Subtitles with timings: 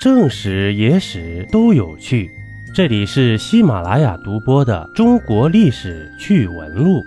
[0.00, 2.30] 正史、野史都有趣。
[2.74, 7.00] 这里是喜马拉雅独播的《中国历史趣闻录》。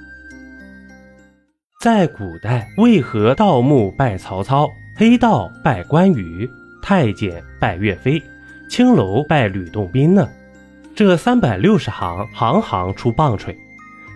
[1.82, 6.48] 在古代，为何盗墓拜曹操，黑道拜关羽，
[6.84, 8.22] 太监拜岳飞，
[8.70, 10.30] 青楼拜吕洞宾呢？
[10.94, 13.58] 这三百六十行，行行出棒槌。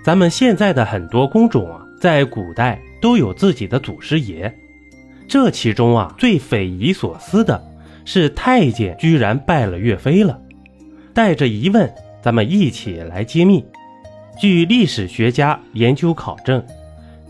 [0.03, 4.55] 咱们现在的很多工种啊，在古代都有自己的祖师爷。
[5.27, 7.59] 这其中啊，最匪夷所思的。
[8.07, 10.39] 是太监居然拜了岳飞了，
[11.13, 13.65] 带着疑问，咱们一起来揭秘。
[14.39, 16.65] 据历史学家研究考证，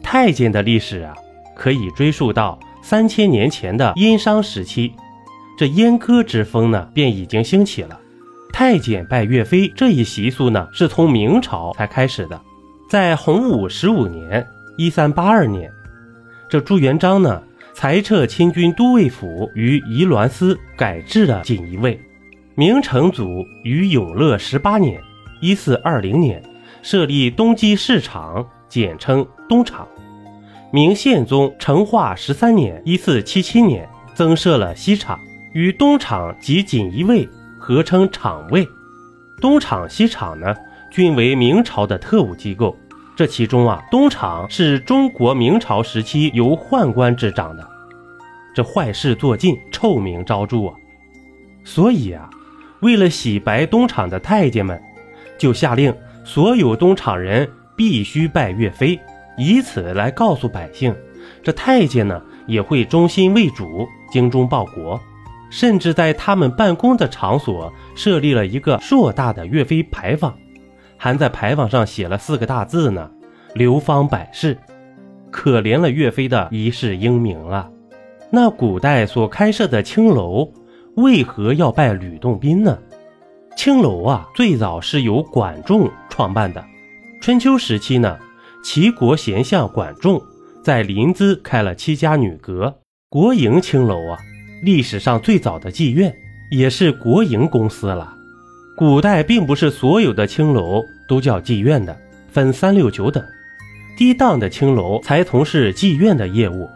[0.04, 1.16] 太监的历史啊，
[1.56, 4.94] 可以追溯到三千年前的殷商时期，
[5.58, 8.00] 这阉割之风呢，便已经兴起了。
[8.54, 12.40] 太监拜岳飞这一习俗呢，是从明朝才开始的，
[12.88, 14.46] 在洪武十五年
[14.78, 15.72] （一三八二年），
[16.48, 17.42] 这朱元璋呢。
[17.80, 22.00] 裁撤清军都尉府于宜鸾司，改制了锦衣卫。
[22.56, 25.00] 明成祖于永乐十八年
[25.42, 26.42] （一四二零年）
[26.82, 29.88] 设立东基市场，简称东厂。
[30.74, 35.20] 明宪宗成化十三年（一四七七年）增设了西厂，
[35.54, 38.68] 与东厂及锦衣卫合称厂卫。
[39.40, 40.56] 东厂、西厂呢，
[40.90, 42.76] 均为明朝的特务机构。
[43.18, 47.68] 这其中啊，东厂是中国明朝时期由宦官执掌的，
[48.54, 50.76] 这坏事做尽，臭名昭著啊。
[51.64, 52.30] 所以啊，
[52.82, 54.80] 为了洗白东厂的太监们，
[55.36, 55.92] 就下令
[56.24, 59.00] 所有东厂人必须拜岳飞，
[59.36, 60.96] 以此来告诉百姓，
[61.42, 65.02] 这太监呢也会忠心为主，精忠报国，
[65.50, 70.38] 甚至在他们办公的场所设立了一个硕大的岳飞牌坊。
[70.98, 73.10] 还在牌坊上写了四个大字呢
[73.56, 74.58] ：“流芳百世。”
[75.32, 77.70] 可怜了岳飞的一世英名了。
[78.32, 80.52] 那古代所开设的青楼，
[80.96, 82.78] 为何要拜吕洞宾呢？
[83.56, 86.64] 青楼啊，最早是由管仲创办的。
[87.22, 88.18] 春秋时期呢，
[88.64, 90.22] 齐国贤相管仲
[90.64, 92.74] 在临淄开了七家女阁，
[93.10, 94.18] 国营青楼啊，
[94.64, 96.14] 历史上最早的妓院，
[96.52, 98.14] 也是国营公司了。
[98.78, 101.98] 古代并不是所有的青楼都叫妓院的，
[102.30, 103.26] 分三六九等。
[103.98, 106.70] 低档的青楼才从事妓院的业务，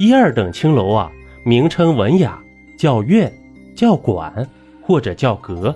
[0.00, 1.08] 一二等青楼啊，
[1.44, 2.36] 名称文雅，
[2.76, 3.32] 叫院，
[3.76, 4.48] 叫馆，
[4.82, 5.72] 或者叫阁。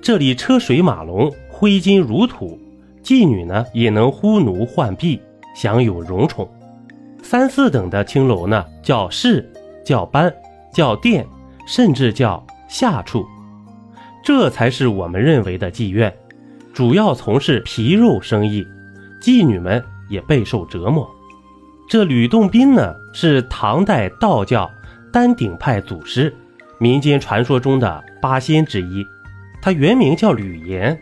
[0.00, 2.58] 这里车水马龙，挥金如土，
[3.04, 5.20] 妓女呢也能呼奴唤婢，
[5.54, 6.48] 享有荣宠。
[7.22, 9.46] 三四等的青楼呢，叫室，
[9.84, 10.34] 叫班，
[10.72, 11.26] 叫店，
[11.66, 13.22] 甚至叫下处。
[14.22, 16.14] 这才是我们认为的妓院，
[16.72, 18.66] 主要从事皮肉生意，
[19.20, 21.08] 妓女们也备受折磨。
[21.88, 24.70] 这吕洞宾呢，是唐代道教
[25.12, 26.32] 丹顶派祖师，
[26.78, 29.04] 民间传说中的八仙之一。
[29.60, 30.98] 他原名叫吕岩，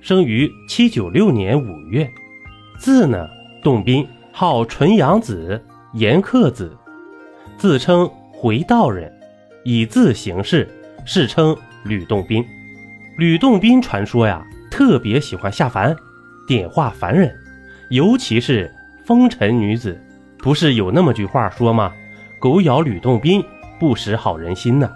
[0.00, 2.10] 生于七九六年五月，
[2.78, 3.28] 字呢
[3.62, 5.62] 洞宾，号纯阳子、
[5.92, 6.74] 严克子，
[7.56, 9.12] 自称回道人，
[9.62, 10.68] 以字行事，
[11.04, 12.44] 世称吕洞宾。
[13.18, 15.94] 吕洞宾传说呀，特别喜欢下凡，
[16.46, 17.30] 点化凡人，
[17.90, 18.72] 尤其是
[19.04, 20.00] 风尘女子。
[20.38, 21.92] 不是有那么句话说吗
[22.40, 23.44] ？“狗咬吕洞宾，
[23.78, 24.90] 不识好人心”呢。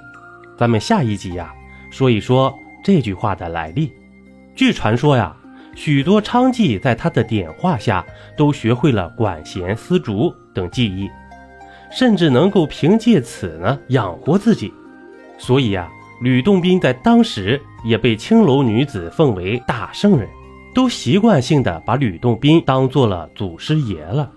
[0.56, 1.52] 咱们下一集呀，
[1.90, 3.92] 说一说这句话的来历。
[4.54, 5.36] 据传说呀，
[5.74, 11.10] 许多娼妓在他的点化下，都学会了管弦、丝竹等技艺，
[11.92, 14.72] 甚至能够凭借此呢养活自己。
[15.36, 15.86] 所以呀。
[16.22, 20.28] 吕洞宾在当时也被青楼女子奉为大圣人，
[20.74, 24.30] 都习惯性的把吕洞宾当做了祖师爷了。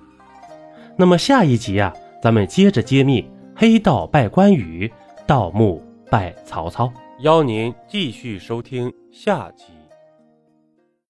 [0.96, 4.92] 那么下一集啊，咱们接着揭秘黑道拜关羽，
[5.26, 9.79] 盗墓拜曹操，邀您继续收听下集。